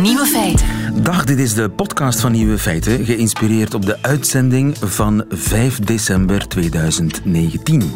[0.00, 0.66] Nieuwe feiten.
[1.02, 6.48] Dag, dit is de podcast van Nieuwe Feiten, geïnspireerd op de uitzending van 5 december
[6.48, 7.92] 2019.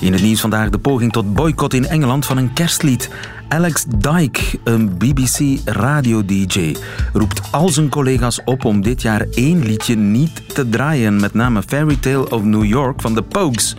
[0.00, 3.10] In het nieuws vandaag de poging tot boycott in Engeland van een kerstlied.
[3.48, 6.76] Alex Dyke, een BBC radio-dj,
[7.12, 11.62] roept al zijn collega's op om dit jaar één liedje niet te draaien, met name
[11.62, 13.76] Fairy Tale of New York van de Pogues.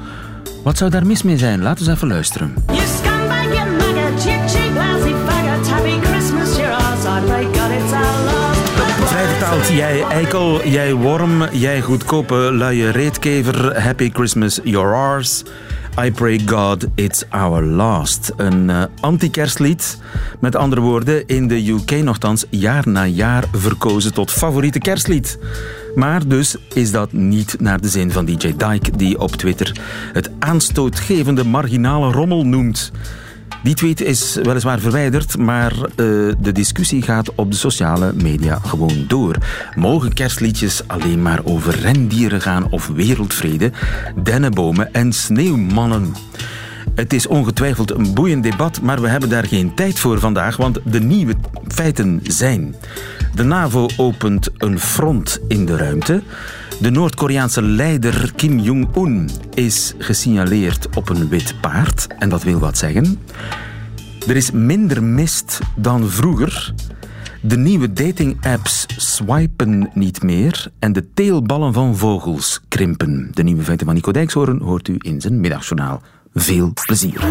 [0.64, 1.62] Wat zou daar mis mee zijn?
[1.62, 2.54] Laten we eens even luisteren.
[9.62, 13.82] Jij eikel, jij worm, jij goedkope luie reetkever.
[13.82, 15.44] Happy Christmas, you're ours.
[16.06, 18.32] I pray God it's our last.
[18.38, 19.98] Een eh, anti-kerstlied.
[20.40, 25.40] Met andere woorden, in de UK nogthans jaar na jaar verkozen tot favoriete kerstlied.
[25.96, 29.82] Maar dus is dat niet naar de zin van DJ Dyke, die op Twitter
[30.14, 32.92] het aanstootgevende marginale rommel noemt.
[33.64, 35.86] Die tweet is weliswaar verwijderd, maar eh,
[36.40, 39.36] de discussie gaat op de sociale media gewoon door.
[39.76, 43.72] Mogen kerstliedjes alleen maar over rendieren gaan of wereldvrede,
[44.16, 46.14] dennenbomen en sneeuwmannen?
[46.96, 50.80] Het is ongetwijfeld een boeiend debat, maar we hebben daar geen tijd voor vandaag, want
[50.84, 51.34] de nieuwe
[51.68, 52.76] feiten zijn.
[53.36, 56.22] De NAVO opent een front in de ruimte.
[56.84, 62.08] De Noord-Koreaanse leider Kim Jong-un is gesignaleerd op een wit paard.
[62.20, 63.20] En dat wil wat zeggen.
[64.28, 66.74] Er is minder mist dan vroeger.
[67.42, 70.72] De nieuwe dating-apps swipen niet meer.
[70.80, 73.30] En de teelballen van vogels krimpen.
[73.34, 76.02] De nieuwe feiten van Nico Dijkshoorn hoort u in zijn middagjournaal.
[76.34, 77.22] Veel plezier.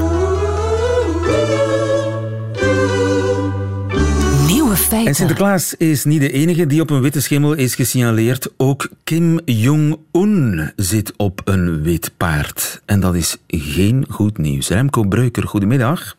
[5.05, 8.49] En Sinterklaas is niet de enige die op een witte schimmel is gesignaleerd.
[8.57, 12.83] Ook Kim Jong-un zit op een wit paard.
[12.85, 14.69] En dat is geen goed nieuws.
[14.69, 16.17] Remco Breuker, goedemiddag.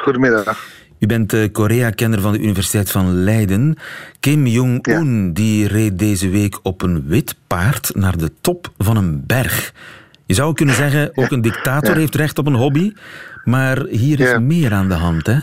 [0.00, 0.66] Goedemiddag.
[0.98, 3.76] U bent Korea-kenner van de Universiteit van Leiden.
[4.20, 9.26] Kim Jong-un die reed deze week op een wit paard naar de top van een
[9.26, 9.72] berg.
[10.26, 11.98] Je zou kunnen zeggen, ook een dictator Ja.
[12.00, 12.92] heeft recht op een hobby.
[13.44, 14.38] Maar hier is Ja.
[14.38, 15.38] meer aan de hand, hè?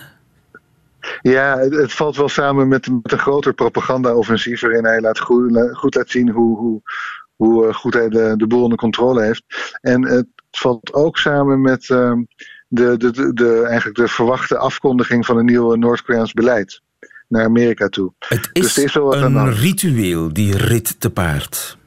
[1.21, 5.69] Ja, het, het valt wel samen met, met een groter propaganda-offensief waarin hij laat goed,
[5.73, 6.81] goed laat zien hoe, hoe,
[7.35, 9.43] hoe eh, goed hij de, de boel onder controle heeft.
[9.81, 12.23] En het valt ook samen met ehm,
[12.67, 16.81] de, de, de, de, eigenlijk de verwachte afkondiging van een nieuw Noord-Koreaans beleid
[17.27, 18.13] naar Amerika toe.
[18.19, 21.77] Het Dus is er is wel wat een ritueel, die rit te paard.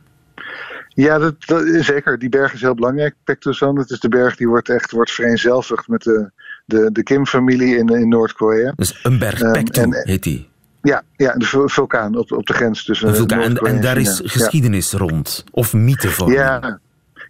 [0.88, 1.34] Ja, dat,
[1.80, 2.18] zeker.
[2.18, 3.14] Die berg is heel belangrijk.
[3.24, 6.30] Pektosan, dat is de berg die wordt echt wordt vereenzelvigd met de,
[6.68, 8.72] de, de Kim-familie in, in Noord-Korea.
[8.76, 10.48] Dus een berg, Ehm, heet die.
[10.82, 13.38] Ja, ja, de vul- vulkaan op, op de grens tussen Een vulkaan.
[13.40, 14.28] En, Noord-Korea en daar is Ja.
[14.28, 15.44] geschiedenis rond.
[15.50, 16.38] Of mythevorming.
[16.38, 16.80] Ja,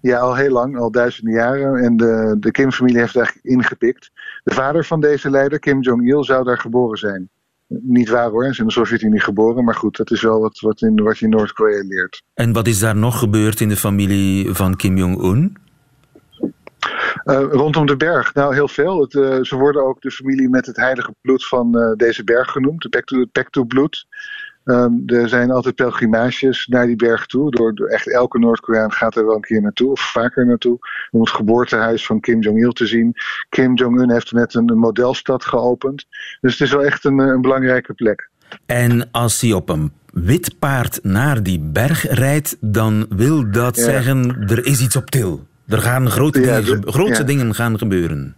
[0.01, 1.77] ja, al heel lang, al duizenden jaren.
[1.85, 4.11] En de, de Kim-familie heeft eigenlijk ingepikt.
[4.45, 7.29] De vader van deze leider, Kim Jong-il, zou daar geboren zijn.
[7.67, 9.65] Niet waar hoor, hij is in de Sovjet-Unie geboren.
[9.65, 12.23] Maar goed, dat is wel wat, wat, in, wat je in Noord-Korea leert.
[12.35, 15.57] En wat is daar nog gebeurd in de familie van Kim Jong-un?
[17.25, 19.01] Eh, rondom de berg, nou heel veel.
[19.01, 22.51] Het, eh, ze worden ook de familie met het heilige bloed van eh, deze berg
[22.51, 24.07] genoemd, de Pektu- het Pektu-bloed.
[24.65, 27.51] Ehm, er zijn altijd pelgrimages naar die berg toe.
[27.51, 30.79] Door, door echt elke Noord-Koreaan gaat er wel een keer naartoe, of vaker naartoe,
[31.11, 33.15] om het geboortehuis van Kim Jong-il te zien.
[33.49, 36.07] Kim Jong-un heeft net een, een modelstad geopend.
[36.41, 38.31] Dus het is wel echt een, een belangrijke plek.
[38.67, 43.83] En als hij op een wit paard naar die berg rijdt, dan wil dat Ja.
[43.83, 45.47] zeggen, er is iets op til.
[45.69, 47.23] Er gaan grote, Ja, dingen, de- ja.
[47.23, 48.37] dingen gaan gebeuren.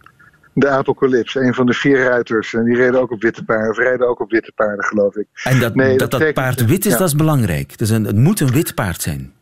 [0.53, 2.53] De Apocalypse, een van de vier ruiters.
[2.53, 5.27] En die reden ook op witte paarden, of rijden ook op witte paarden, geloof ik.
[5.43, 6.97] En dat Nee, dat, dat paard wit is, ja.
[6.97, 7.71] dat is belangrijk.
[7.71, 9.33] Het, is een, het moet een wit paard zijn.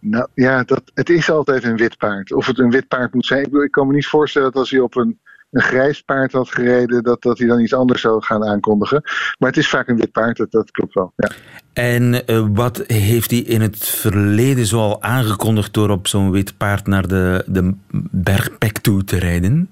[0.00, 2.32] Nou ja, dat, het is altijd een wit paard.
[2.32, 3.40] Of het een wit paard moet zijn.
[3.40, 5.18] Ik, bedoel, ik kan me niet voorstellen dat als hij op een,
[5.50, 9.00] een grijs paard had gereden, dat, dat hij dan iets anders zou gaan aankondigen.
[9.38, 11.12] Maar het is vaak een wit paard, dat, dat klopt wel.
[11.16, 11.30] Ja.
[11.72, 16.86] En eh, wat heeft hij in het verleden zoal aangekondigd door op zo'n wit paard
[16.86, 17.74] naar de, de
[18.10, 19.70] berg Pektu te rijden?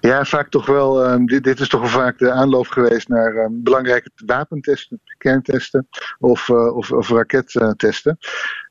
[0.00, 1.04] Ja, vaak toch wel.
[1.04, 5.88] ehm, dit, dit is toch wel vaak de aanloop geweest naar ehm, belangrijke wapentesten, kerntesten
[6.18, 8.18] of, eh, of, of rakettesten.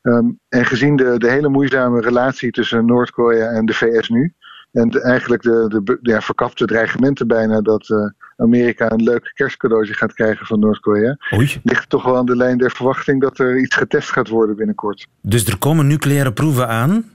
[0.02, 4.34] Ehm, en gezien de, de hele moeizame relatie tussen Noord-Korea en de VS nu.
[4.72, 7.98] En de- eigenlijk de, de, be- ja, verkapte dreigementen bijna dat eh,
[8.36, 11.16] Amerika een leuk kerstcadeautje gaat krijgen van Noord-Korea.
[11.62, 15.06] Ligt toch wel aan de lijn der verwachting dat er iets getest gaat worden binnenkort.
[15.20, 17.10] Dus er komen nucleaire proeven aan?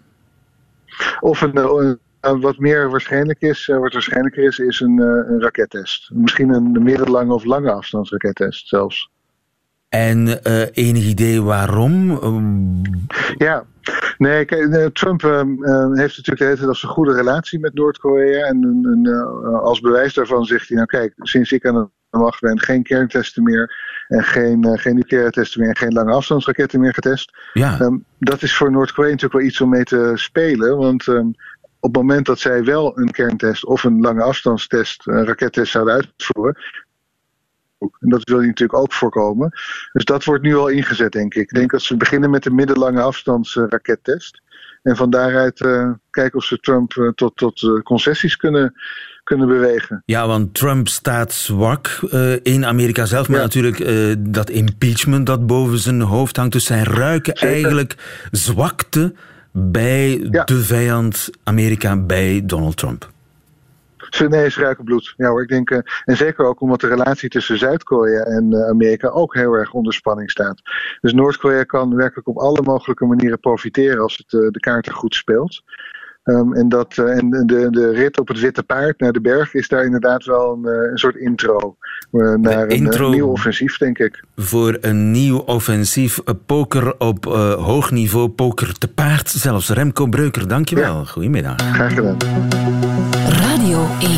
[1.19, 5.41] Of een, eh, een- wat meer waarschijnlijk is, eh, wat waarschijnlijker is, is een, een
[5.41, 6.09] rakettest.
[6.13, 9.09] Misschien een middellange of lange afstandsrakettest zelfs.
[9.89, 12.19] En eh, enig idee waarom?
[13.37, 13.65] Ja,
[14.17, 15.41] nee, kijk, eh, Trump eh,
[15.91, 18.45] heeft natuurlijk de hele tijd als een goede relatie met Noord-Korea.
[18.45, 19.07] En
[19.63, 23.43] als bewijs daarvan zegt hij, nou kijk, sinds ik aan de mag men geen kerntesten
[23.43, 23.75] meer
[24.07, 27.31] en geen, geen nucleaire testen meer en geen lange afstandsraketten meer getest.
[27.53, 30.77] Ja, Ehm, dat is voor Noord-Korea natuurlijk wel iets om mee te spelen.
[30.77, 31.27] Want ehm,
[31.79, 35.93] op het moment dat zij wel een kerntest of een lange afstandstest, een rakettest zouden
[35.93, 36.57] uitvoeren.
[37.79, 39.49] En dat wil je natuurlijk ook voorkomen.
[39.93, 41.41] Dus dat wordt nu al ingezet, denk ik.
[41.41, 44.41] Ik denk dat ze beginnen met de middellange afstandsrakettest.
[44.83, 48.73] En van daaruit eh, kijken of ze Trump eh, tot, tot eh, concessies kunnen,
[49.23, 50.01] kunnen bewegen.
[50.05, 51.87] ja want Trump staat zwak
[52.43, 53.43] in Amerika zelf, maar Ja.
[53.43, 53.85] natuurlijk
[54.33, 56.51] dat impeachment dat boven zijn hoofd hangt.
[56.51, 57.53] Dus zij ruiken Zeker.
[57.55, 57.95] eigenlijk
[58.31, 59.13] zwakte
[59.51, 60.43] bij Ja.
[60.43, 63.09] de vijand Amerika, bij Donald Trump.
[64.29, 65.13] Nee, ze ruiken bloed.
[65.17, 68.69] Ja hoor, ik denk, eh, en zeker ook omdat de relatie tussen Zuid-Korea en eh,
[68.69, 70.61] Amerika ook heel erg onder spanning staat.
[71.01, 75.15] Dus Noord-Korea kan werkelijk op alle mogelijke manieren profiteren als het eh, de kaarten goed
[75.15, 75.61] speelt.
[76.23, 79.67] Ehm, en dat, en de, de rit op het witte paard naar de berg is
[79.67, 81.77] daar inderdaad wel een, een soort intro.
[82.11, 84.23] naar een, intro- nieuw offensief, denk ik.
[84.35, 87.25] Voor een nieuw offensief poker op
[87.59, 89.29] hoog niveau, poker te paard.
[89.29, 91.05] Zelfs Remco Breuker, dankjewel.
[91.05, 91.55] Goedemiddag.
[91.73, 92.17] Graag gedaan.
[93.67, 94.11] Radio 1.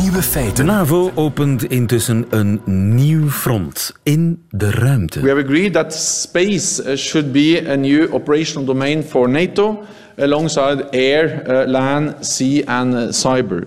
[0.00, 0.66] Nieuwe De feiten.
[0.66, 2.60] NAVO opent intussen een
[2.94, 5.20] nieuw front in de ruimte.
[5.20, 9.82] We have agreed that space uh, should be a new operational domain for NATO
[10.16, 13.66] alongside air, uh, land, sea, and uh, cyber.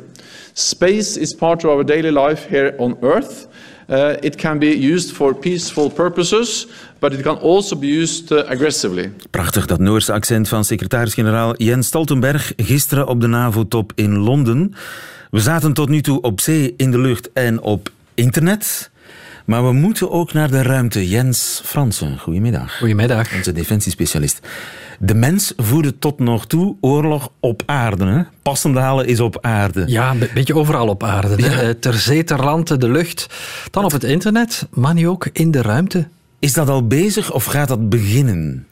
[0.54, 3.48] Space is part of our daily life here on Earth.
[3.90, 6.68] Uh, it can be used for peaceful purposes,
[7.00, 9.12] but it can also be used uh, aggressively.
[9.30, 14.74] Prachtig dat Noorse accent van secretaris-generaal Jens Stoltenberg gisteren op de NAVO-top in Londen.
[15.32, 18.90] We zaten tot nu toe op zee, in de lucht en op internet.
[19.46, 21.10] Maar we moeten ook naar de ruimte.
[21.10, 22.78] Jens Fransen, goedemiddag.
[22.78, 23.34] Goedemiddag.
[23.36, 24.40] Onze defensiespecialist.
[25.00, 28.06] De mens voerde tot nog toe oorlog op aarde.
[28.06, 28.22] Hè?
[28.42, 29.84] Passende halen is op aarde.
[29.88, 31.44] Ja, een be- beetje overal op aarde.
[31.44, 31.62] hè.
[31.62, 33.28] Eh, Ter zee, ter land, de lucht.
[33.72, 36.08] Dan op het internet, maar nu ook in de ruimte.
[36.46, 38.68] Is dat al bezig of gaat dat beginnen?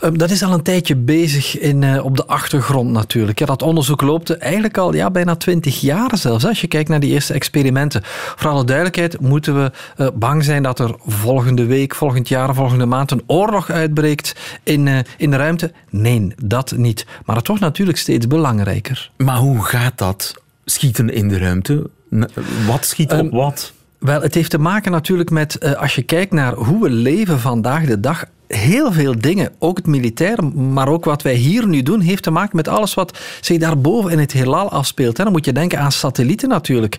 [0.00, 3.38] Eh, Dat is al een tijdje bezig in, eh, op de achtergrond natuurlijk.
[3.38, 6.46] Ja, dat onderzoek loopt eigenlijk al ja, bijna twintig jaar zelfs.
[6.46, 8.00] Als je kijkt naar die eerste experimenten.
[8.04, 12.86] Voor alle duidelijkheid moeten we eh, bang zijn dat er volgende week, volgend jaar, volgende
[12.86, 15.72] maand een oorlog uitbreekt in, eh, in de ruimte.
[15.90, 17.06] Nee, dat niet.
[17.24, 19.10] Maar het wordt natuurlijk steeds belangrijker.
[19.16, 20.34] Maar hoe gaat dat?
[20.64, 21.90] Schieten in de ruimte?
[22.66, 23.72] Wat schiet op Ehm, wat?
[23.98, 27.40] Wel, het heeft te maken natuurlijk met, eh, als je kijkt naar hoe we leven
[27.40, 31.82] vandaag de dag, heel veel dingen, ook het militair, maar ook wat wij hier nu
[31.82, 35.16] doen, heeft te maken met alles wat zich daarboven in het heelal afspeelt.
[35.16, 36.96] Dan moet je denken aan satellieten natuurlijk.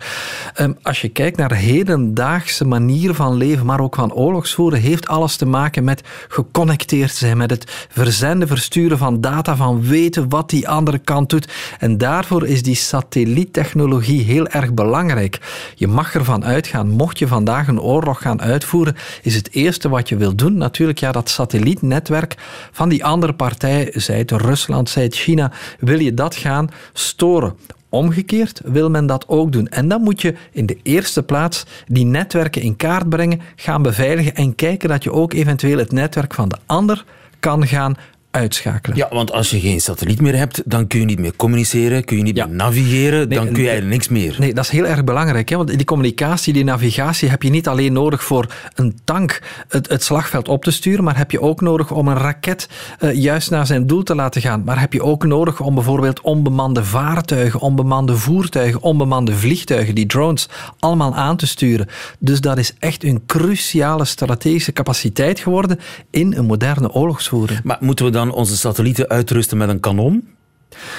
[0.54, 5.36] Ehm, als je kijkt naar hedendaagse manier van leven, maar ook van oorlogsvoeren, heeft alles
[5.36, 10.70] te maken met geconnecteerd zijn, met het verzenden, versturen van data, van weten wat die
[10.70, 11.48] andere kant doet.
[11.80, 15.40] En daarvoor is die satelliettechnologie heel erg belangrijk.
[15.76, 20.10] Je mag ervan uitgaan, mocht je vandaag een oorlog gaan uitvoeren, is het eerste wat
[20.10, 22.36] je wil doen natuurlijk ja, dat satellietnetwerk
[22.72, 27.58] van die andere partij, zij het Rusland, zij het China, wil je dat gaan storen.
[27.90, 29.68] Omgekeerd wil men dat ook doen.
[29.68, 34.36] En dan moet je in de eerste plaats die netwerken in kaart brengen, gaan beveiligen
[34.36, 37.06] en kijken dat je ook eventueel het netwerk van de ander
[37.40, 37.96] kan gaan
[38.32, 38.98] uitschakelen.
[38.98, 42.18] Ja, want als je geen satelliet meer hebt, dan kun je niet meer communiceren, kun
[42.18, 42.46] je niet Ja.
[42.46, 43.70] meer navigeren, Nee, dan kun je nee.
[43.70, 44.36] eigenlijk niks meer.
[44.40, 45.50] Nee, dat is heel erg belangrijk.
[45.50, 45.56] Hè?
[45.58, 50.04] Want die communicatie, die navigatie heb je niet alleen nodig voor een tank het, het
[50.04, 53.66] slagveld op te sturen, maar heb je ook nodig om een raket eh, juist naar
[53.66, 54.64] zijn doel te laten gaan.
[54.64, 60.50] Maar heb je ook nodig om bijvoorbeeld onbemande vaartuigen, onbemande voertuigen, onbemande vliegtuigen, die drones,
[60.80, 61.88] allemaal aan te sturen.
[62.20, 65.80] Dus dat is echt een cruciale strategische capaciteit geworden
[66.12, 67.60] in een moderne oorlogsvoering.
[67.64, 70.28] Maar moeten we dan onze satellieten uitrusten met een kanon?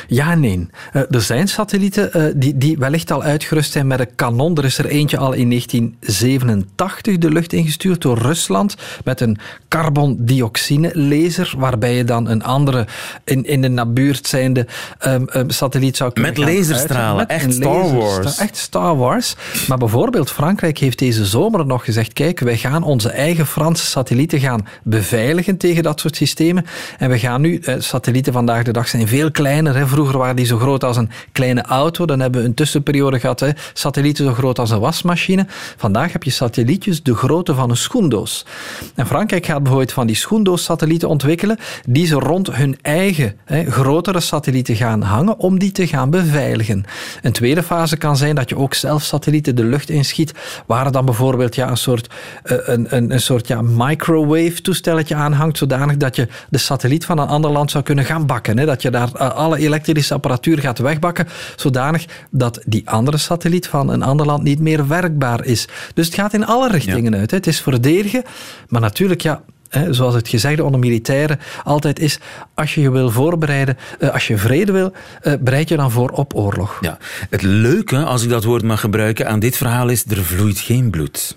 [0.07, 0.69] Ja en nee.
[0.93, 4.57] Eh, er zijn satellieten eh, die, die wellicht al uitgerust zijn met een kanon.
[4.57, 8.75] Er is er eentje al in 1987 de lucht ingestuurd door Rusland
[9.05, 12.87] met een carbondioxine-laser, waarbij je dan een andere
[13.25, 14.67] in, in de nabuurt zijnde
[14.99, 18.39] ehm, ehm, satelliet zou kunnen Met laserstralen, echt Star Wars.
[18.39, 19.35] Echt Star Wars.
[19.69, 24.41] Maar bijvoorbeeld Frankrijk heeft deze zomer nog gezegd, kijk, wij gaan onze eigen Franse satellieten
[24.41, 26.67] gaan beveiligen tegen dat soort systemen.
[26.99, 29.60] En we gaan nu, eh, satellieten vandaag de dag zijn veel kleiner.
[29.69, 32.07] Vroeger waren die zo groot als een kleine auto.
[32.07, 33.49] Dan hebben we een tussenperiode gehad, hè.
[33.73, 35.47] satellieten zo groot als een wasmachine.
[35.77, 38.47] Vandaag heb je satellietjes de grootte van een schoendoos.
[38.95, 44.21] En Frankrijk gaat bijvoorbeeld van die schoendoos-satellieten ontwikkelen, die ze rond hun eigen hè, grotere
[44.21, 46.85] satellieten gaan hangen, om die te gaan beveiligen.
[47.23, 50.35] Een tweede fase kan zijn dat je ook zelf satellieten de lucht inschiet,
[50.67, 55.97] waar dan bijvoorbeeld ja, een soort, eh, een, een, een soort ja, microwave-toestelletje aanhangt, zodanig
[55.97, 58.59] dat je de satelliet van een ander land zou kunnen gaan bakken.
[58.59, 58.67] Hè?
[58.67, 63.89] Dat je daar eh, alle elektrische apparatuur gaat wegbakken, zodanig dat die andere satelliet van
[63.89, 65.69] een ander land niet meer werkbaar is.
[65.95, 67.31] Dus het gaat in alle richtingen uit.
[67.31, 67.37] Hè.
[67.37, 68.23] Het is verdedigen,
[68.69, 69.43] maar natuurlijk, ja,
[69.91, 72.19] zoals het gezegde onder militairen altijd is,
[72.55, 74.93] als je je wil voorbereiden, eh, als je vrede wil,
[75.23, 76.79] eh, bereid je dan voor op oorlog.
[76.81, 76.99] Ja.
[77.31, 80.91] Het leuke, als ik dat woord mag gebruiken, aan dit verhaal is, er vloeit geen
[80.91, 81.37] bloed.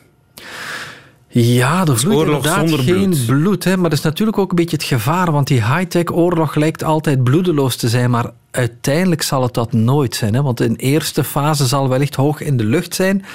[1.36, 3.25] Ja, er vloeit oorlog inderdaad zonder geen bloed.
[3.25, 3.63] bloed.
[3.63, 6.84] hè, maar dat is natuurlijk ook een beetje het gevaar, want die high-tech oorlog lijkt
[6.84, 10.34] altijd bloedeloos te zijn, maar uiteindelijk zal het dat nooit zijn.
[10.34, 13.25] Hè, want in eerste fase zal wellicht hoog in de lucht zijn,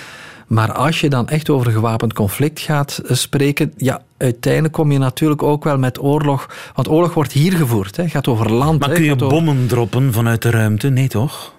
[0.47, 4.93] maar als je dan echt over een gewapend conflict gaat eh, spreken, ja, uiteindelijk kom
[4.93, 8.81] je natuurlijk ook wel met oorlog, want oorlog wordt hier gevoerd, hè, gaat over land.
[8.81, 10.89] Maar hè, kun je over- bommen droppen vanuit de ruimte?
[10.89, 11.57] Nee, toch?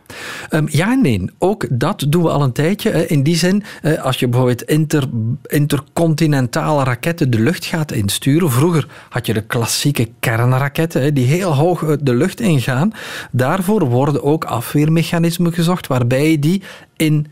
[0.49, 1.25] Ehm, ja en nee.
[1.37, 3.07] Ook dat doen we al een tijdje.
[3.07, 5.03] In die zin, eh, als je bijvoorbeeld inter,
[5.45, 8.51] intercontinentale raketten de lucht gaat insturen.
[8.51, 12.93] Vroeger had je de klassieke kernraketten hè, die heel hoog uit de lucht ingaan.
[13.31, 16.61] Daarvoor worden ook afweermechanismen gezocht waarbij die
[16.95, 17.27] in...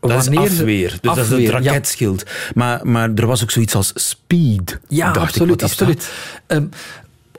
[0.00, 0.90] Dat is afweer.
[0.90, 1.50] Dus dat is het ja.
[1.50, 2.24] raketschild.
[2.54, 4.80] Maar, maar er was ook zoiets als speed.
[4.88, 5.22] Ja, dacht ik.
[5.22, 5.62] absoluut.
[5.62, 6.10] Absoluut.
[6.46, 6.62] dat?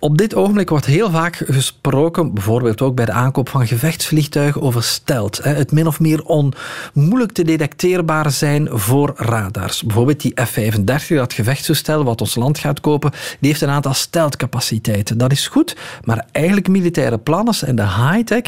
[0.04, 4.84] Op dit ogenblik wordt heel vaak gesproken, bijvoorbeeld ook bij de aankoop van gevechtsvliegtuigen, over
[4.84, 5.44] stealth.
[5.44, 9.84] Hè, het min of meer onmoeilijk te detecteerbaar zijn voor radars.
[9.84, 15.18] Bijvoorbeeld die F-35, dat gevechtstoestel wat ons land gaat kopen, die heeft een aantal stealth-capaciteiten.
[15.18, 18.44] Dat is goed, maar eigenlijk militaire planners en de high-tech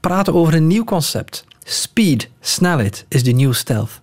[0.00, 1.44] praten over een nieuw concept.
[1.64, 4.00] Speed, snelheid, is de new stealth.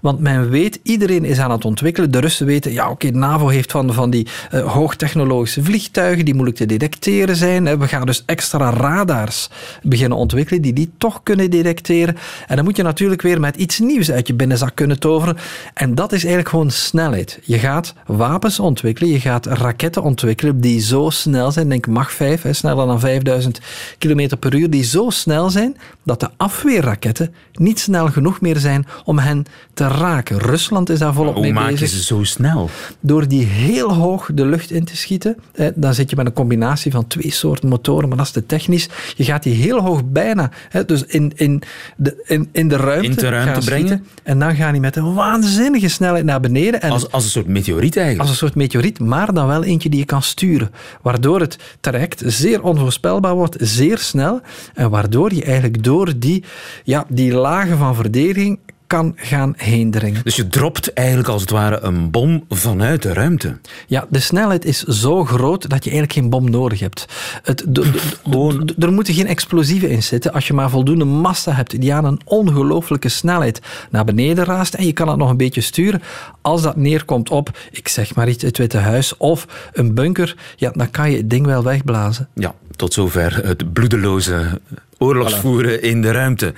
[0.00, 2.10] Want men weet, iedereen is aan het ontwikkelen.
[2.10, 6.34] De Russen weten, ja oké, de NAVO heeft van, van die eh, hoogtechnologische vliegtuigen die
[6.34, 7.78] moeilijk te detecteren zijn.
[7.78, 9.48] We gaan dus extra radars
[9.82, 12.16] beginnen ontwikkelen die die toch kunnen detecteren.
[12.46, 15.36] En dan moet je natuurlijk weer met iets nieuws uit je binnenzak kunnen toveren.
[15.74, 17.38] En dat is eigenlijk gewoon snelheid.
[17.42, 22.42] Je gaat wapens ontwikkelen, je gaat raketten ontwikkelen die zo snel zijn, denk Mach 5,
[22.42, 23.60] hè, sneller dan 5000
[23.98, 27.04] km per uur, die zo snel zijn dat de afweerraketten
[27.52, 29.44] niet snel genoeg meer zijn om hen
[29.74, 30.38] te raken.
[30.38, 31.88] Rusland is daar volop Hoe mee maak je bezig.
[31.98, 32.70] ze zo snel?
[33.00, 36.32] Door die heel hoog de lucht in te schieten, eh, dan zit je met een
[36.32, 38.88] combinatie van twee soorten motoren, maar dat is te technisch.
[39.16, 41.62] Je gaat die heel hoog bijna, hè, dus in, in,
[41.96, 43.86] de, in, in de ruimte, In de ruimte gaan brengen.
[43.86, 44.06] schieten.
[44.22, 46.80] En dan gaan die met een waanzinnige snelheid naar beneden.
[46.82, 48.20] En Als, als een soort meteoriet eigenlijk.
[48.20, 50.70] als een soort meteoriet, maar dan wel eentje die je kan sturen.
[51.02, 54.40] Waardoor het traject zeer onvoorspelbaar wordt, zeer snel.
[54.74, 56.44] En waardoor je eigenlijk door die,
[56.86, 60.20] ja, die lagen van verdediging kan gaan heen dringen.
[60.24, 63.58] Dus je dropt eigenlijk als het ware een bom vanuit de ruimte.
[63.86, 67.06] Ja, de snelheid is zo groot dat je eigenlijk geen bom nodig hebt.
[67.42, 70.70] Het, de- de- de- Gewoon- de- er moeten geen explosieven in zitten als je maar
[70.70, 75.16] voldoende massa hebt die aan een ongelooflijke snelheid naar beneden raast en je kan het
[75.18, 76.02] nog een beetje sturen.
[76.40, 80.70] Als dat neerkomt op, ik zeg maar iets, het Witte Huis of een bunker, ja,
[80.74, 82.28] dan kan je het ding wel wegblazen.
[82.34, 84.60] Ja, tot zover het bloedeloze
[84.98, 86.54] oorlogsvoeren in de ruimte.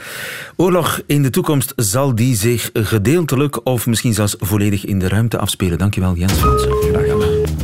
[0.56, 5.38] Oorlog in de toekomst zal die zich gedeeltelijk of misschien zelfs volledig in de ruimte
[5.38, 5.78] afspelen.
[5.78, 6.72] Dankjewel Jens Fransen.
[6.72, 7.56] Graag gedaan.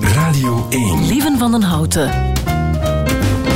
[0.00, 1.06] Radio 1.
[1.06, 2.34] Lieven van den Houten.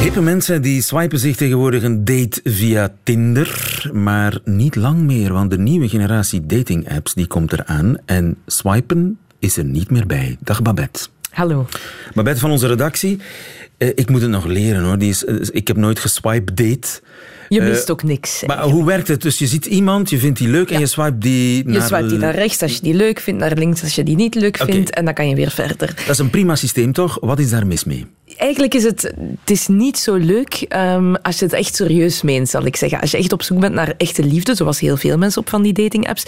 [0.01, 5.51] Hippe mensen die swipen zich tegenwoordig een date via Tinder, maar niet lang meer, want
[5.51, 10.37] de nieuwe generatie dating-apps die komt eraan en swipen is er niet meer bij.
[10.41, 11.09] Dag Babette.
[11.31, 11.67] Hallo.
[12.15, 13.19] Babette van onze redactie,
[13.79, 14.99] eh, ik moet het nog leren hoor.
[14.99, 16.89] Die is, eh, ik heb nooit geswipe date.
[17.49, 18.43] Je Eh, mist ook niks.
[18.47, 19.23] Maar hoe werkt het?
[19.23, 21.87] Dus je ziet iemand, je vindt die leuk en je swipe die Je naar...
[21.87, 24.35] swipe die naar rechts als je die leuk vindt, naar links als je die niet
[24.35, 25.87] leuk vindt en dan kan je weer verder.
[25.97, 27.19] Dat is een prima systeem toch?
[27.21, 28.07] Wat is daar mis mee?
[28.41, 29.03] Eigenlijk is het,
[29.41, 33.01] het is niet zo leuk ehm, als je het echt serieus meent, zal ik zeggen.
[33.01, 35.63] Als je echt op zoek bent naar echte liefde, zoals heel veel mensen op van
[35.63, 36.25] die dating-apps,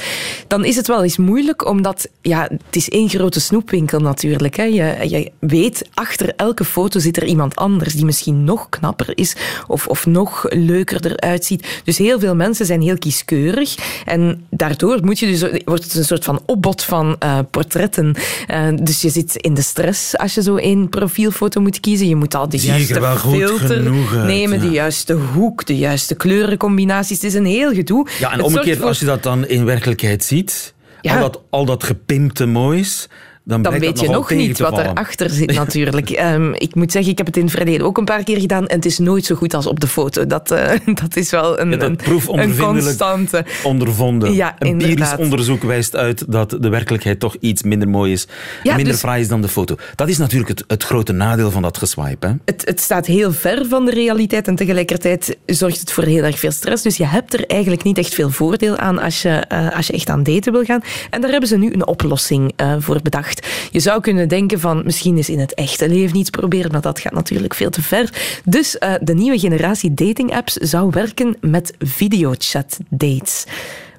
[0.47, 4.57] dan is het wel eens moeilijk, omdat ja, het is één grote snoepwinkel natuurlijk.
[4.57, 4.63] Hè.
[4.63, 9.37] Je, je weet, achter elke foto zit er iemand anders die misschien nog knapper is
[9.67, 11.81] of, of nog leuker eruit ziet.
[11.85, 16.05] Dus heel veel mensen zijn heel kieskeurig en daardoor moet je dus, wordt het een
[16.05, 18.15] soort van opbod van eh, portretten.
[18.47, 22.01] Eh, dus je zit in de stress als je zo één profielfoto moet kiezen.
[22.09, 24.65] Je moet al de juiste filter uit, nemen, ja.
[24.65, 27.17] de juiste hoek, de juiste kleurencombinaties.
[27.17, 28.09] Het is een heel gedoe.
[28.19, 31.15] Ja, en omgekeerd, voor- als je dat dan in werkelijkheid ziet, Ja.
[31.15, 33.09] al, dat, al dat gepimpte moois,
[33.45, 36.11] dan, weet je nog niet wat erachter zit natuurlijk.
[36.11, 38.67] Ehm, ik moet zeggen, ik heb het in het verleden ook een paar keer gedaan
[38.67, 40.27] en het is nooit zo goed als op de foto.
[40.27, 43.45] Dat, eh, dat is wel een, Ja, dat een, constante.
[43.63, 44.35] ondervonden.
[44.35, 48.27] Ja, Empirisch onderzoek wijst uit dat de werkelijkheid toch iets minder mooi is.
[48.63, 49.77] Ja, minder dus- fraai is dan de foto.
[49.95, 52.27] Dat is natuurlijk het, het grote nadeel van dat geswipe.
[52.27, 52.33] Hè?
[52.45, 56.39] Het, het staat heel ver van de realiteit en tegelijkertijd zorgt het voor heel erg
[56.39, 56.83] veel stress.
[56.83, 59.93] Dus je hebt er eigenlijk niet echt veel voordeel aan als je, eh, als je
[59.93, 60.81] echt aan daten wil gaan.
[61.11, 63.32] En daar hebben ze nu een oplossing eh, voor bedacht.
[63.71, 67.01] Je zou kunnen denken van misschien is in het echte leven iets proberen, maar dat
[67.01, 68.41] gaat natuurlijk veel te ver.
[68.45, 73.45] Dus eh, de nieuwe generatie dating apps zou werken met videochat dates.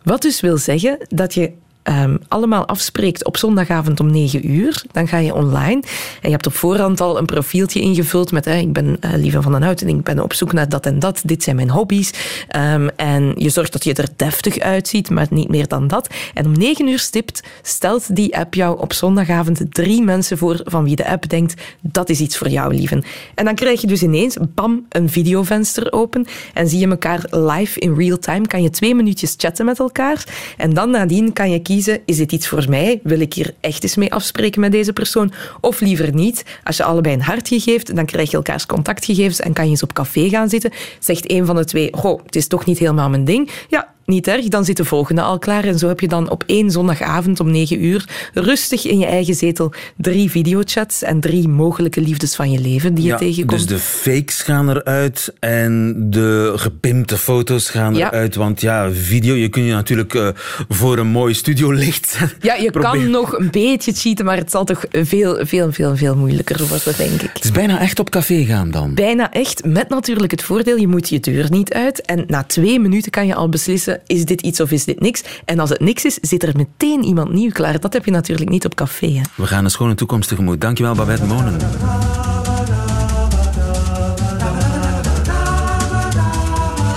[0.03, 1.51] Wat dus wil zeggen dat je
[1.83, 4.83] ehm, allemaal afspreekt op zondagavond om 9 uur.
[4.91, 5.81] Dan ga je online
[6.21, 9.51] en je hebt op voorhand al een profieltje ingevuld met ik ben eh, Lieve van
[9.51, 11.21] den Hout en ik ben op zoek naar dat en dat.
[11.25, 12.11] Dit zijn mijn hobby's.
[12.47, 16.07] Ehm, en je zorgt dat je er deftig uitziet, maar niet meer dan dat.
[16.33, 20.83] En om 9 uur stipt stelt die app jou op zondagavond drie mensen voor van
[20.83, 23.03] wie de app denkt dat is iets voor jou, lieven.
[23.35, 27.79] En dan krijg je dus ineens, bam, een videovenster open en zie je elkaar live
[27.79, 28.47] in real time.
[28.47, 30.25] Kan je twee minuutjes chatten met elkaar
[30.57, 31.72] en dan nadien kan je kiezen,
[32.05, 32.99] is dit iets voor mij?
[33.03, 35.33] Wil ik hier echt eens mee afspreken met deze persoon?
[35.61, 36.45] Of liever niet?
[36.63, 39.83] Als je allebei een hartje geeft, dan krijg je elkaars contactgegevens en kan je eens
[39.83, 40.71] op café gaan zitten.
[40.99, 43.49] Zegt een van de twee, goh, het is toch niet helemaal mijn ding.
[43.69, 45.63] Ja, niet erg, dan zit de volgende al klaar.
[45.63, 49.35] En zo heb je dan op één zondagavond om negen uur rustig in je eigen
[49.35, 53.67] zetel drie videochats en drie mogelijke liefdes van je leven die je tegenkomt.
[53.67, 58.07] dus de fakes gaan eruit en de gepimpte foto's gaan Ja.
[58.11, 58.35] eruit.
[58.35, 60.27] Want ja, video, je kunt je natuurlijk eh,
[60.69, 62.17] voor een mooi studiolicht.
[62.41, 66.15] Ja, je kan nog een beetje cheaten, maar het zal toch veel, veel, veel, veel
[66.15, 67.29] moeilijker worden, denk ik.
[67.33, 68.93] Het is bijna echt op café gaan dan.
[68.93, 72.01] Bijna echt, met natuurlijk het voordeel, je moet je deur niet uit.
[72.01, 75.23] En na twee minuten kan je al beslissen, is dit iets of is dit niks?
[75.45, 77.79] En als het niks is, zit er meteen iemand nieuw klaar.
[77.79, 79.07] Dat heb je natuurlijk niet op café.
[79.07, 79.21] Hè.
[79.35, 80.61] We gaan een schone toekomst tegemoet.
[80.61, 81.57] Dankjewel, Babette Monen.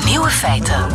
[0.04, 0.86] Nieuwe feiten.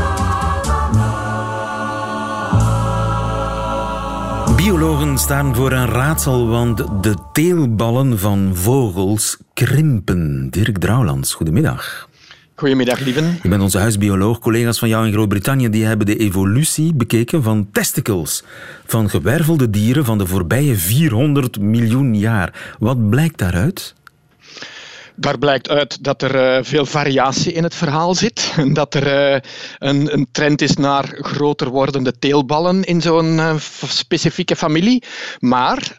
[4.56, 10.50] Biologen staan voor een raadsel, want de teelballen van vogels krimpen.
[10.50, 12.10] Dirk Drouwlands, goedemiddag.
[12.62, 13.40] Goedemiddag, lieven.
[13.42, 14.40] Je bent onze huisbioloog.
[14.40, 18.44] Collega's van jou in Groot-Brittannië die hebben de evolutie bekeken van testicles
[18.86, 22.76] van gewervelde dieren van de voorbije 400 miljoen jaar.
[22.80, 23.96] Wat blijkt daaruit?
[25.22, 28.54] Daar blijkt uit dat er eh, veel variatie in het verhaal zit.
[28.82, 29.40] Dat er eh,
[29.78, 33.56] een, trend is naar groter wordende teelballen in zo'n eh,
[33.88, 35.04] specifieke familie.
[35.40, 35.98] Maar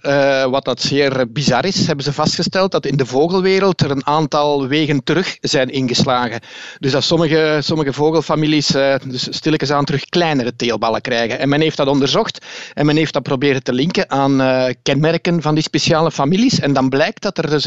[0.51, 4.67] wat dat zeer bizar is, hebben ze vastgesteld dat in de vogelwereld er een aantal
[4.67, 6.41] wegen terug zijn ingeslagen.
[6.79, 8.67] Dus dat sommige, sommige vogelfamilies
[9.05, 11.39] dus stilletjes aan terug kleinere teelballen krijgen.
[11.39, 15.55] En men heeft dat onderzocht en men heeft dat proberen te linken aan kenmerken van
[15.55, 16.61] die speciale families.
[16.61, 17.67] En dan blijkt dat er dus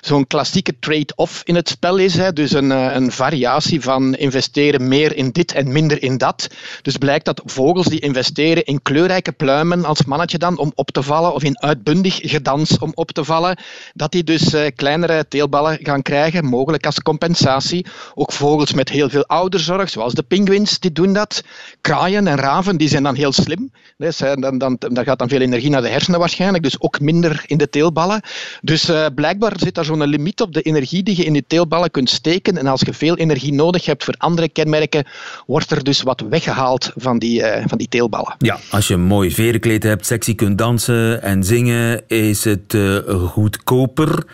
[0.00, 2.14] zo'n klassieke trade-off in het spel is.
[2.14, 2.32] Hè.
[2.32, 6.48] Dus een, eh, een variatie van investeren meer in dit en minder in dat.
[6.82, 11.02] Dus blijkt dat vogels die investeren in kleurrijke pluimen als mannetje dan om op te
[11.02, 13.58] vallen, of in uitbundig gedans om op te vallen,
[13.94, 17.86] dat die dus eh, kleinere teelballen gaan krijgen, mogelijk als compensatie.
[18.14, 21.42] Ook vogels met heel veel ouderzorg, zoals de pinguïns, die doen dat.
[21.80, 23.70] Kraaien en raven, die zijn dan heel slim.
[23.96, 27.42] Dus, dan, dan, daar gaat dan veel energie naar de hersenen waarschijnlijk, dus ook minder
[27.46, 28.20] in de teelballen.
[28.60, 31.90] Dus eh, blijkbaar zit daar zo'n limiet op de energie die je in die teelballen
[31.90, 32.58] kunt steken.
[32.58, 35.04] En als je veel energie nodig hebt voor andere kenmerken,
[35.46, 38.34] wordt er dus wat weggehaald van die, eh, van die teelballen.
[38.38, 42.96] Ja, als je een mooi verenkleed hebt, sexy kunt dansen en zingen, is het eh,
[43.06, 44.24] goedkoper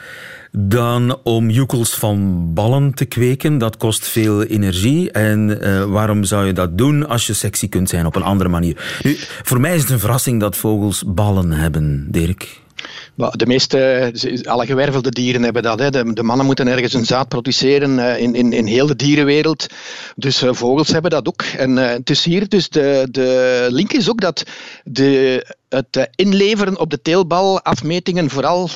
[0.52, 3.58] dan om joekels van ballen te kweken.
[3.58, 5.10] Dat kost veel energie.
[5.10, 8.50] En eh, waarom zou je dat doen als je sexy kunt zijn op een andere
[8.50, 8.98] manier?
[9.02, 12.60] Nu, voor mij is het een verrassing dat vogels ballen hebben, Dirk.
[13.18, 14.12] De meeste,
[14.44, 15.78] alle gewervelde dieren hebben dat.
[15.78, 19.66] De, de mannen moeten ergens een zaad produceren eh, in, in, in heel de dierenwereld.
[20.16, 21.42] Dus eh, vogels hebben dat ook.
[21.42, 24.42] En eh, het is hier dus de, de link is ook dat
[24.84, 28.70] de, het eh, inleveren op de teelbalafmetingen vooral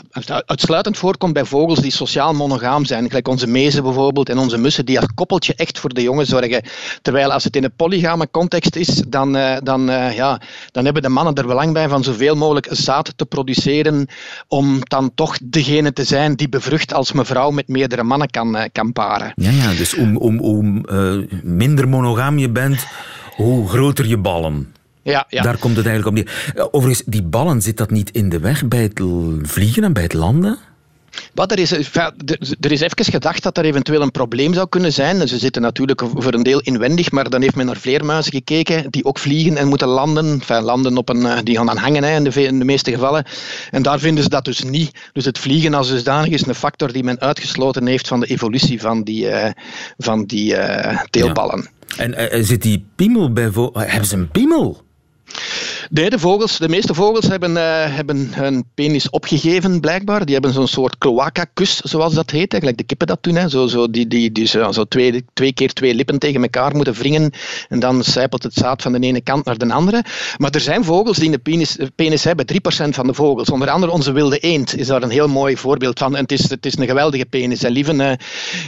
[0.47, 3.09] uitsluitend voorkomt bij vogels die sociaal monogaam zijn.
[3.09, 6.63] Gelijk onze mezen bijvoorbeeld en onze mussen die als koppeltje echt voor de jongen zorgen.
[7.03, 11.03] Terwijl als het in een polygame context is, dan, eh, dan, eh, ja, dan hebben
[11.03, 14.07] de mannen er belang bij van zoveel mogelijk zaad te produceren
[14.49, 18.93] om dan toch degene te zijn die bevrucht als mevrouw met meerdere mannen kan, kan
[18.93, 19.33] paren.
[19.37, 22.87] Ja, ja dus om, om, eh, minder monogaam je bent,
[23.37, 24.73] hoe groter je ballen.
[25.03, 25.43] Ja, ja.
[25.43, 26.69] Daar komt het eigenlijk op neer.
[26.71, 29.01] Overigens, die ballen, zit dat niet in de weg bij het
[29.43, 30.59] vliegen en bij het landen?
[31.35, 35.29] Wat er, is, er- is even gedacht dat er eventueel een probleem zou kunnen zijn.
[35.29, 39.05] Ze zitten natuurlijk voor een deel inwendig, maar dan heeft men naar vleermuizen gekeken die
[39.05, 40.27] ook vliegen en moeten landen.
[40.33, 42.65] Enfin, landen op een, eh, die gaan dan hangen hè, in, de, ve- in de
[42.65, 43.25] meeste gevallen.
[43.71, 44.91] En daar vinden ze dat dus niet.
[45.13, 48.81] Dus het vliegen als dusdanig is een factor die men uitgesloten heeft van de evolutie
[48.81, 49.51] van die, eh,
[49.99, 51.69] van die eh, teelballen.
[51.97, 54.83] En zit die piemel bij Hebben ze een piemel?
[55.91, 60.25] Nee, de, vogels, de meeste vogels hebben, eh, hebben hun penis opgegeven, blijkbaar.
[60.25, 62.55] Die hebben zo'n soort cloaca-kus, zoals dat heet.
[62.55, 63.35] Gelijk de kippen dat doen.
[63.35, 63.49] Hè.
[63.49, 66.95] Zo, zo, die, die, die zo, zo twee, twee keer twee lippen tegen elkaar moeten
[66.95, 67.33] wringen.
[67.69, 70.05] En dan zijpelt het zaad van de ene kant naar de andere.
[70.37, 72.47] Maar er zijn vogels die een penis, penis hebben.
[72.53, 73.51] 3% van de vogels.
[73.51, 76.17] Onder andere onze wilde eend is daar een heel mooi voorbeeld van.
[76.17, 77.63] En het is, het is een geweldige penis.
[77.63, 78.13] En lieven, uh,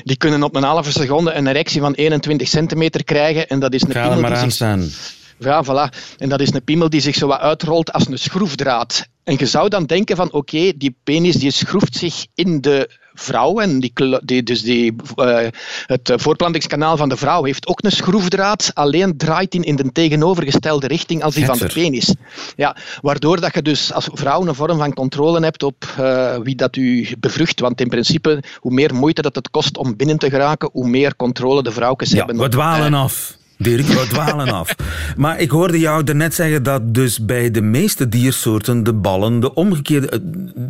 [0.02, 3.48] die kunnen op een halve seconde een erectie van 21 centimeter krijgen.
[3.48, 4.90] En dat is een Ga er maar aan staan.
[5.38, 5.96] Ja, voilà.
[6.18, 9.06] En dat is een piemel die zich zo wat uitrolt als een schroefdraad.
[9.24, 13.60] En je zou dan denken van, oké, die penis die schroeft zich in de vrouw.
[13.60, 13.92] En die,
[14.24, 15.38] die, dus die, uh,
[15.86, 20.86] het voortplantingskanaal van de vrouw heeft ook een schroefdraad, alleen draait die in de tegenovergestelde
[20.86, 22.14] richting als die van de penis.
[22.56, 26.54] Ja, waardoor dat je dus als vrouw een vorm van controle hebt op uh, wie
[26.54, 27.60] dat u bevrucht.
[27.60, 31.16] Want in principe, hoe meer moeite dat het kost om binnen te geraken, hoe meer
[31.16, 32.38] controle de vrouwtjes ja, hebben.
[32.38, 33.36] We dwalen af.
[33.64, 34.74] Dirk, we dwalen af.
[35.16, 39.54] Maar ik hoorde jou net zeggen dat dus bij de meeste diersoorten de ballen, de
[39.54, 40.20] omgekeerde,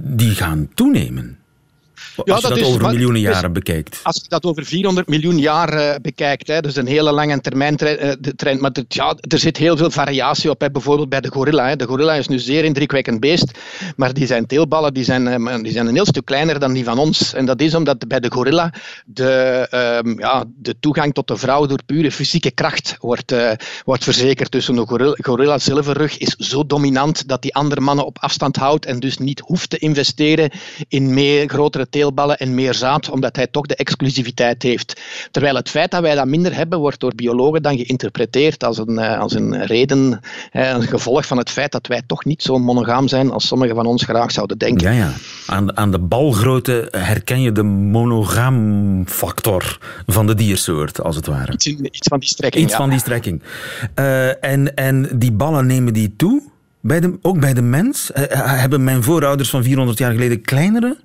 [0.05, 1.39] die gaan toenemen.
[1.95, 4.01] Als Ja, je dat dat is- over miljoenen dus- jaren bekijkt.
[4.03, 7.77] Als je dat over 400 miljoen jaar eh, bekijkt, hè, dus een hele lange termijn
[7.77, 10.61] eh, de trend, maar ja, er zit heel veel variatie op.
[10.61, 10.71] Hè.
[10.71, 11.69] Bijvoorbeeld bij de gorilla.
[11.69, 11.77] Hè.
[11.77, 13.59] De gorilla is nu zeer indrukwekkend beest,
[13.97, 16.85] maar die zijn teelballen die zijn, eh, die zijn een heel stuk kleiner dan die
[16.85, 17.35] van ons.
[17.35, 18.73] En dat is omdat bij de gorilla
[19.07, 23.35] de, ehm, ja, de toegang tot de vrouw door pure fysieke kracht wordt,
[23.85, 24.53] wordt verzekerd.
[24.53, 28.87] Dus een gorilla, gorilla zilverrug is zo dominant dat die andere mannen op afstand houdt
[28.87, 30.51] en dus niet hoeft te investeren
[30.89, 35.01] in meer, grotere teelballen en meer zaad, omdat hij toch de exclusiviteit heeft.
[35.31, 38.99] Terwijl het feit dat wij dat minder hebben, wordt door biologen dan geïnterpreteerd als een,
[38.99, 40.21] eh, als een reden,
[40.53, 43.87] een gevolg van het feit dat wij toch niet zo monogaam zijn als sommigen van
[43.87, 44.93] ons graag zouden denken.
[44.93, 45.13] Ja, ja.
[45.47, 51.53] Aan, aan de balgrootte herken je de monogaamfactor van de diersoort, als het ware.
[51.53, 51.75] Iets,
[52.09, 52.65] van die strekking.
[52.65, 52.79] Iets ja.
[52.79, 53.43] van die strekking.
[53.95, 56.43] Eh, en, en die ballen nemen die toe?
[56.81, 58.13] Bij de, ook bij de mens?
[58.13, 60.97] Eh, hebben mijn voorouders van 400 jaar geleden kleinere?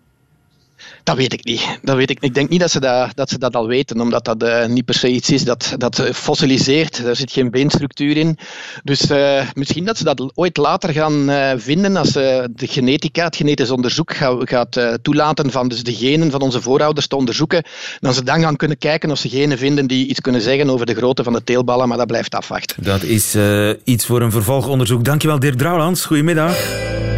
[1.04, 1.80] Dat weet ik niet.
[1.82, 2.18] Dat weet ik.
[2.20, 4.86] ik denk niet dat ze dat, dat, ze dat al weten, omdat dat eh, niet
[4.86, 7.04] per se iets is dat, dat fossiliseert.
[7.04, 8.38] Daar zit geen beenstructuur in.
[8.84, 13.24] Dus eh, misschien dat ze dat ooit later gaan eh, vinden als ze de genetica,
[13.24, 17.16] het genetisch onderzoek ga- gaat eh, toelaten van dus de genen van onze voorouders te
[17.16, 17.64] onderzoeken.
[18.00, 20.86] Dan ze dan gaan kunnen kijken of ze genen vinden die iets kunnen zeggen over
[20.86, 22.84] de grootte van de teelballen, maar dat blijft afwachten.
[22.84, 25.04] Dat is eh, iets voor een vervolgonderzoek.
[25.06, 26.06] Dankjewel, Dirk Drouwlands.
[26.06, 26.58] Goedemiddag.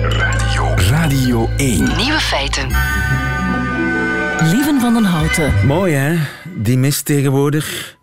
[0.02, 0.74] Radio.
[0.89, 1.78] Radio 1.
[1.98, 2.67] Nieuwe feiten.
[4.41, 5.65] Lieven van den Houten.
[5.65, 6.17] Mooi, hè?
[6.56, 7.97] Die mist tegenwoordig.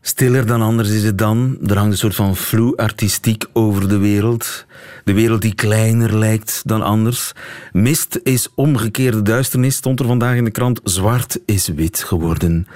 [0.00, 1.58] Stiller dan anders is het dan.
[1.66, 4.66] Er hangt een soort van vloe-artistiek over de wereld.
[5.04, 7.32] De wereld die kleiner lijkt dan anders.
[7.72, 10.80] Mist is omgekeerde duisternis, stond er vandaag in de krant.
[10.84, 12.66] Zwart is wit geworden.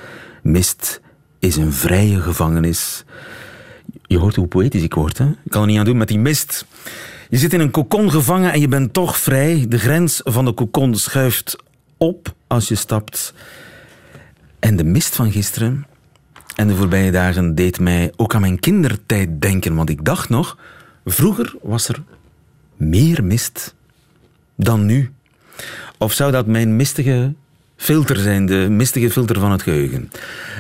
[0.42, 1.00] Mist
[1.38, 3.04] is een vrije gevangenis.
[4.06, 5.26] Je hoort hoe poëtisch ik word, hè?
[5.26, 6.66] Ik kan er niet aan doen met die mist.
[7.28, 9.66] Je zit in een kokon gevangen en je bent toch vrij.
[9.68, 11.56] De grens van de kokon schuift
[11.96, 13.34] op als je stapt.
[14.58, 15.86] En de mist van gisteren
[16.54, 19.74] en de voorbije dagen deed mij ook aan mijn kindertijd denken.
[19.74, 20.58] Want ik dacht nog,
[21.04, 22.02] vroeger was er
[22.76, 23.74] meer mist
[24.56, 25.12] dan nu.
[25.98, 27.34] Of zou dat mijn mistige
[27.80, 30.10] filter zijn, de mistige filter van het geheugen?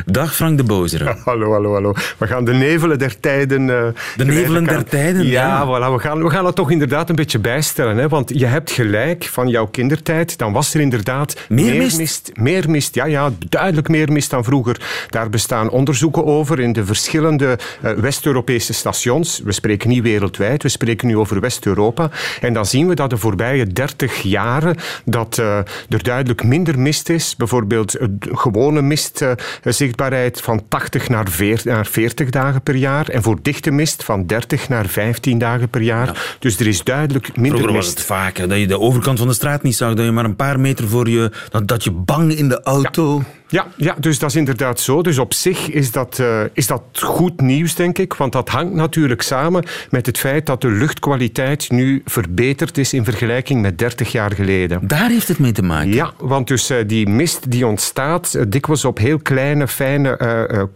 [0.06, 1.16] Dag Frank de Bozere.
[1.24, 1.94] Hallo, hallo, hallo.
[2.18, 3.70] We gaan de nevelen der tijden...
[3.70, 5.46] eh, De nevelen der tijden, ja.
[5.46, 7.96] Ja, voilà, we, gaan, we gaan het toch inderdaad een beetje bijstellen.
[7.96, 8.08] Hè?
[8.08, 10.38] Want je hebt gelijk van jouw kindertijd.
[10.38, 12.30] Dan was er inderdaad Meer mist?
[12.34, 13.30] Meer mist, ja, ja.
[13.48, 14.80] Duidelijk meer mist dan vroeger.
[15.08, 19.40] Daar bestaan onderzoeken over in de verschillende eh, West-Europese stations.
[19.44, 22.10] We spreken niet wereldwijd, we spreken nu over West-Europa.
[22.40, 25.56] En dan zien we dat de voorbije 30 jaren dat eh,
[25.88, 27.36] er duidelijk minder mist is.
[27.36, 33.08] Bijvoorbeeld eh, gewone mistzichtbaarheid van 80 naar 40, naar 40 dagen per jaar.
[33.08, 36.36] En voor dichte mist van 30 naar 15 dagen per jaar.
[36.38, 38.08] Dus er is duidelijk minder Vroeger was mist.
[38.08, 40.36] het hè, dat je de overkant van de straat niet zag, dat je maar een
[40.36, 41.30] paar meter voor je...
[41.48, 43.18] dat, dat je bang in de auto...
[43.18, 43.37] Ja,
[43.76, 45.02] ja, dus dat is inderdaad zo.
[45.02, 48.14] Dus op zich is dat, eh, is dat goed nieuws, denk ik.
[48.14, 53.04] Want dat hangt natuurlijk samen met het feit dat de luchtkwaliteit nu verbeterd is in
[53.04, 54.88] vergelijking met 30 jaar geleden.
[54.88, 55.92] Daar heeft het mee te maken.
[55.92, 60.16] Ja, want dus eh, die mist die ontstaat eh, dikwijls op heel kleine, fijne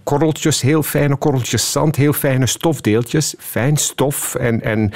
[0.02, 4.92] korreltjes, heel fijne korreltjes zand, heel fijne stofdeeltjes, fijn stof en, en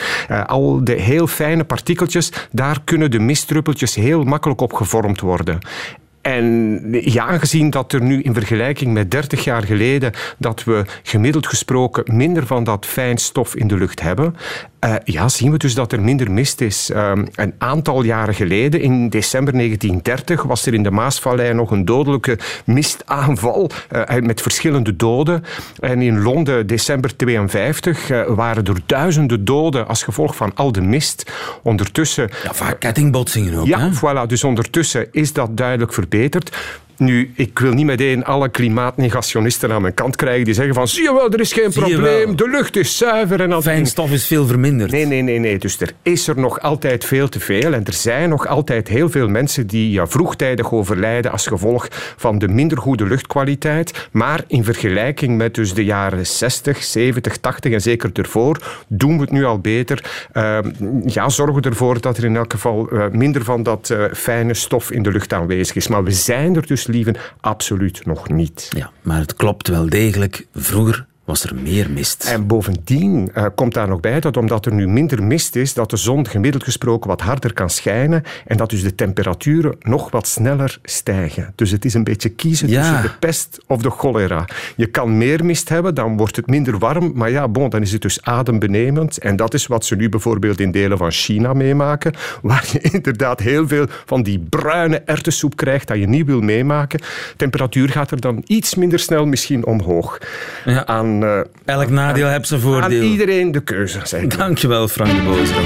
[0.47, 5.59] al de heel fijne partikeltjes, daar kunnen de mistdruppeltjes heel makkelijk op gevormd worden.
[6.27, 11.47] En ja, aangezien dat er nu in vergelijking met 30 jaar geleden dat we gemiddeld
[11.47, 14.37] gesproken minder van dat fijn stof in de lucht hebben,
[14.79, 16.91] eh, ja, zien we dus dat er minder mist is.
[16.91, 21.85] Ehm, een aantal jaren geleden, in december 1930, was er in de Maasvallei nog een
[21.85, 25.45] dodelijke mistaanval uh, met verschillende doden.
[25.81, 30.81] En in Londen, december 52, uh, waren er duizenden doden als gevolg van al de
[30.81, 31.33] mist.
[31.63, 32.31] Ondertussen...
[32.43, 33.67] Ja, vaak kettingbotsingen ook.
[33.67, 33.91] Ja, hè?
[33.91, 34.27] voilà.
[34.27, 36.57] Dus ondertussen is dat duidelijk verbeterd.
[36.97, 41.03] Nu, ik wil niet meteen alle klimaatnegationisten aan mijn kant krijgen die zeggen van zie
[41.03, 44.11] je wel, er is geen probleem, de lucht is zuiver en al die Fijn stof
[44.11, 44.91] is veel verminderd.
[44.91, 45.59] Nee, nee, nee, nee.
[45.59, 47.73] Dus er is er nog altijd veel te veel.
[47.73, 52.39] En er zijn nog altijd heel veel mensen die ja, vroegtijdig overlijden als gevolg van
[52.39, 54.09] de minder goede luchtkwaliteit.
[54.13, 59.21] Maar in vergelijking met dus de jaren 60, 70, 80 en zeker ervoor, doen we
[59.21, 60.27] het nu al beter.
[60.33, 60.59] Uh,
[61.05, 64.55] ja, zorgen we ervoor dat er in elk geval uh, minder van dat uh, fijne
[64.55, 65.89] stof in de lucht aanwezig is.
[65.89, 66.86] Maar we zijn er dus,
[67.41, 68.69] absoluut nog niet.
[68.77, 70.47] Ja, maar het klopt wel degelijk.
[70.55, 72.25] Vroeger was er meer mist.
[72.25, 75.91] En bovendien uh, komt daar nog bij dat omdat er nu minder mist is, dat
[75.91, 80.27] de zon gemiddeld gesproken wat harder kan schijnen en dat dus de temperaturen nog wat
[80.27, 81.53] sneller stijgen.
[81.55, 82.81] Dus het is een beetje kiezen Ja.
[82.81, 84.45] tussen de pest of de cholera.
[84.77, 87.93] Je kan meer mist hebben, dan wordt het minder warm, maar ja, bon, dan is
[87.93, 89.19] het dus adembenemend.
[89.19, 92.13] En dat is wat ze nu bijvoorbeeld in delen van China meemaken,
[92.43, 97.01] waar je inderdaad heel veel van die bruine erwtensoep krijgt dat je niet wil meemaken.
[97.37, 100.19] Temperatuur gaat er dan iets minder snel misschien omhoog.
[100.65, 100.87] Ja.
[100.87, 103.03] Aan uh, Elk nadeel heeft zijn aan voordeel.
[103.03, 104.39] iedereen de keuze, zeg ik.
[104.39, 105.65] Dankjewel, Frank de Boosdam.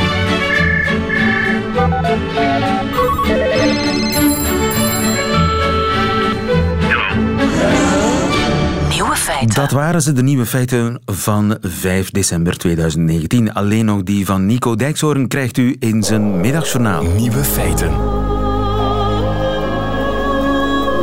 [9.21, 9.55] Feiten.
[9.55, 13.53] Dat waren ze, de nieuwe feiten van 5 december 2019.
[13.53, 17.03] Alleen nog die van Nico Dijkshoorn krijgt u in zijn middagjournaal.
[17.03, 17.91] Nieuwe feiten.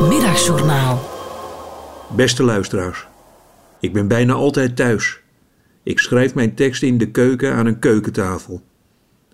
[0.07, 1.09] Middagjournaal.
[2.15, 3.07] Beste luisteraars,
[3.79, 5.19] ik ben bijna altijd thuis.
[5.83, 8.63] Ik schrijf mijn teksten in de keuken aan een keukentafel.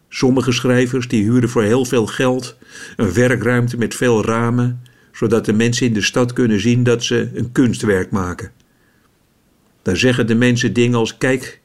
[0.10, 2.58] Sommige schrijvers die huren voor heel veel geld
[2.96, 7.32] een werkruimte met veel ramen, zodat de mensen in de stad kunnen zien dat ze
[7.34, 8.52] een kunstwerk maken.
[9.82, 11.62] Daar zeggen de mensen dingen als: Kijk,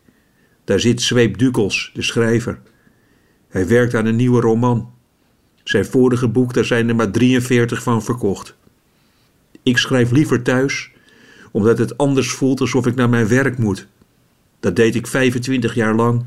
[0.65, 2.59] daar zit Zweep Dukels, de schrijver.
[3.49, 4.93] Hij werkt aan een nieuwe roman.
[5.65, 8.55] Zijn vorige boek, daar zijn er maar 43 van verkocht.
[9.63, 10.91] Ik schrijf liever thuis,
[11.51, 13.87] omdat het anders voelt alsof ik naar mijn werk moet.
[14.61, 16.25] Dat deed ik 25 jaar lang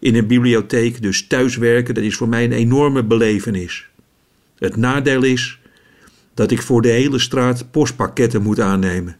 [0.00, 3.88] in een bibliotheek, dus thuiswerken, dat is voor mij een enorme belevenis.
[4.58, 5.60] Het nadeel is
[6.34, 9.16] dat ik voor de hele straat postpakketten moet aannemen.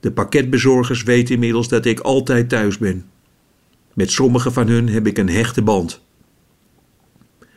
[0.00, 3.04] De pakketbezorgers weten inmiddels dat ik altijd thuis ben.
[3.94, 6.02] Met sommige van hun heb ik een hechte band.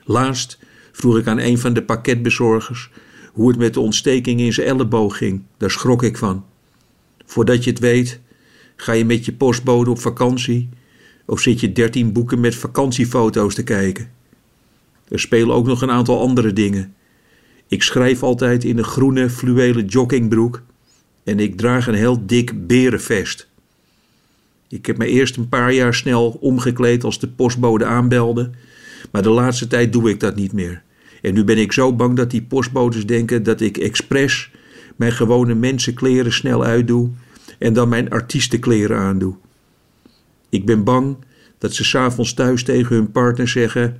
[0.03, 0.59] Laatst
[0.91, 2.89] vroeg ik aan een van de pakketbezorgers
[3.33, 5.41] hoe het met de ontsteking in zijn elleboog ging.
[5.57, 6.45] Daar schrok ik van.
[7.33, 8.19] Voordat je het weet,
[8.75, 10.69] ga je met je postbode op vakantie
[11.25, 14.11] of zit je dertien boeken met vakantiefoto's te kijken.
[15.07, 16.93] Er spelen ook nog een aantal andere dingen.
[17.67, 20.61] Ik schrijf altijd in een groene fluwelen joggingbroek
[21.23, 23.47] en ik draag een heel dik berenvest.
[24.69, 28.49] Ik heb me eerst een paar jaar snel omgekleed als de postbode aanbelde,
[29.11, 30.81] maar de laatste tijd doe ik dat niet meer.
[31.21, 34.51] En nu ben ik zo bang dat die postbodes denken dat ik expres
[34.95, 37.09] mijn gewone mensenkleren snel uitdoe
[37.59, 39.35] en dan mijn artiestenkleren aandoe.
[40.49, 41.17] Ik ben bang
[41.57, 43.97] dat ze s'avonds thuis tegen hun partner zeggen: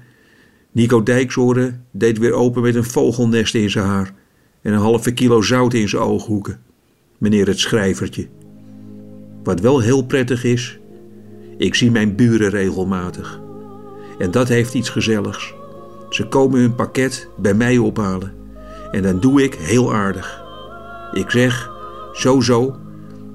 [0.72, 4.14] Nico Dijksoren deed weer open met een vogelnest in zijn haar
[4.62, 6.60] en een halve kilo zout in zijn ooghoeken.
[7.18, 8.28] Meneer het schrijvertje.
[9.44, 10.80] Wat wel heel prettig is,
[11.58, 13.42] ik zie mijn buren regelmatig.
[14.20, 15.54] En dat heeft iets gezelligs.
[16.10, 18.34] Ze komen hun pakket bij mij ophalen.
[18.92, 20.43] En dan doe ik heel aardig.
[21.14, 21.72] Ik zeg,
[22.14, 22.76] zo zo,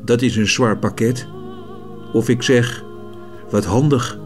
[0.05, 1.27] dat is een zwaar pakket.
[2.13, 2.85] Of ik zeg,
[3.51, 4.19] wat handig,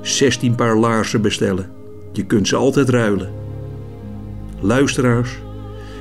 [0.00, 1.70] 16 paar laarzen bestellen.
[2.12, 3.32] Je kunt ze altijd ruilen.
[4.60, 5.38] Luisteraars,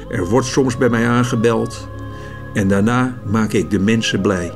[0.09, 1.87] er wordt soms bij mij aangebeld
[2.53, 4.51] en daarna maak ik de mensen blij.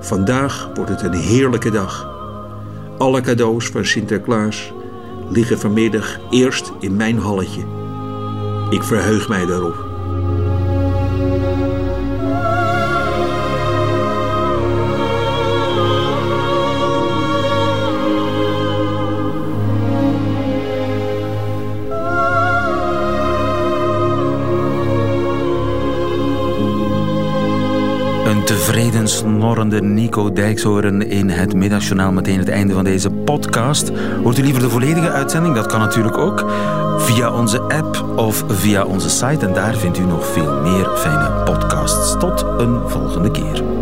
[0.00, 2.10] Vandaag wordt het een heerlijke dag.
[2.98, 4.72] Alle cadeaus van Sinterklaas
[5.28, 7.62] liggen vanmiddag eerst in mijn halletje.
[8.70, 9.91] Ik verheug mij daarop.
[29.02, 32.12] Tevreden snorrende Nico Dijkshoorn in het middagjournaal.
[32.12, 33.92] Meteen het einde van deze podcast.
[34.22, 35.54] Hoort u liever de volledige uitzending?
[35.54, 36.44] Dat kan natuurlijk ook.
[36.98, 39.46] Via onze app of via onze site.
[39.46, 42.18] En daar vindt u nog veel meer fijne podcasts.
[42.18, 43.81] Tot een volgende keer.